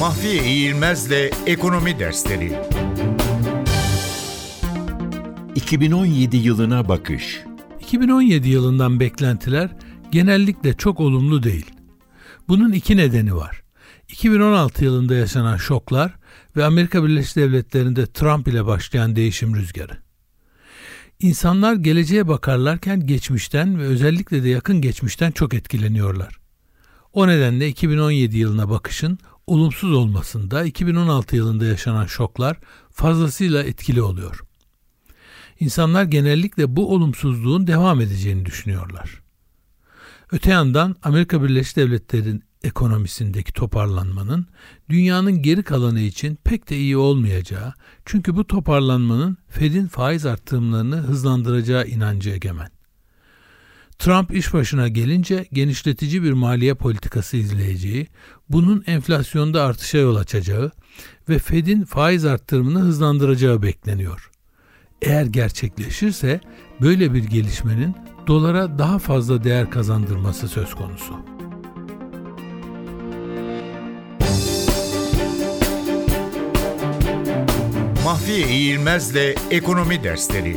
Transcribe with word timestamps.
Mahfiye 0.00 0.44
İğilmez'le 0.44 1.30
Ekonomi 1.46 1.98
Dersleri 1.98 2.52
2017 5.54 6.36
yılına 6.36 6.88
bakış. 6.88 7.40
2017 7.80 8.48
yılından 8.48 9.00
beklentiler 9.00 9.70
genellikle 10.10 10.76
çok 10.76 11.00
olumlu 11.00 11.42
değil. 11.42 11.66
Bunun 12.48 12.72
iki 12.72 12.96
nedeni 12.96 13.36
var. 13.36 13.62
2016 14.08 14.84
yılında 14.84 15.14
yaşanan 15.14 15.56
şoklar 15.56 16.14
ve 16.56 16.64
Amerika 16.64 17.04
Birleşik 17.04 17.36
Devletleri'nde 17.36 18.06
Trump 18.06 18.48
ile 18.48 18.66
başlayan 18.66 19.16
değişim 19.16 19.54
rüzgarı. 19.54 19.98
İnsanlar 21.20 21.74
geleceğe 21.74 22.28
bakarlarken 22.28 23.06
geçmişten 23.06 23.78
ve 23.78 23.82
özellikle 23.82 24.44
de 24.44 24.48
yakın 24.48 24.80
geçmişten 24.80 25.30
çok 25.30 25.54
etkileniyorlar. 25.54 26.40
O 27.12 27.28
nedenle 27.28 27.68
2017 27.68 28.38
yılına 28.38 28.70
bakışın 28.70 29.18
olumsuz 29.50 29.92
olmasında 29.92 30.64
2016 30.64 31.36
yılında 31.36 31.64
yaşanan 31.64 32.06
şoklar 32.06 32.56
fazlasıyla 32.90 33.62
etkili 33.62 34.02
oluyor. 34.02 34.40
İnsanlar 35.60 36.04
genellikle 36.04 36.76
bu 36.76 36.94
olumsuzluğun 36.94 37.66
devam 37.66 38.00
edeceğini 38.00 38.46
düşünüyorlar. 38.46 39.22
Öte 40.32 40.50
yandan 40.50 40.96
Amerika 41.02 41.42
Birleşik 41.42 41.76
Devletleri'nin 41.76 42.42
ekonomisindeki 42.62 43.52
toparlanmanın 43.52 44.46
dünyanın 44.88 45.42
geri 45.42 45.62
kalanı 45.62 46.00
için 46.00 46.38
pek 46.44 46.70
de 46.70 46.76
iyi 46.76 46.96
olmayacağı 46.96 47.74
çünkü 48.04 48.36
bu 48.36 48.46
toparlanmanın 48.46 49.36
Fed'in 49.48 49.86
faiz 49.86 50.26
arttırımlarını 50.26 50.96
hızlandıracağı 50.96 51.86
inancı 51.86 52.30
egemen. 52.30 52.79
Trump 54.00 54.34
iş 54.34 54.54
başına 54.54 54.88
gelince 54.88 55.46
genişletici 55.52 56.22
bir 56.22 56.32
maliye 56.32 56.74
politikası 56.74 57.36
izleyeceği, 57.36 58.06
bunun 58.48 58.84
enflasyonda 58.86 59.64
artışa 59.64 59.98
yol 59.98 60.16
açacağı 60.16 60.70
ve 61.28 61.38
Fed'in 61.38 61.84
faiz 61.84 62.24
arttırımını 62.24 62.78
hızlandıracağı 62.78 63.62
bekleniyor. 63.62 64.30
Eğer 65.02 65.24
gerçekleşirse 65.24 66.40
böyle 66.80 67.14
bir 67.14 67.24
gelişmenin 67.24 67.94
dolara 68.26 68.78
daha 68.78 68.98
fazla 68.98 69.44
değer 69.44 69.70
kazandırması 69.70 70.48
söz 70.48 70.74
konusu. 70.74 71.14
Mahfiye 78.04 78.48
İğilmez'le 78.48 79.36
Ekonomi 79.50 80.04
Dersleri 80.04 80.56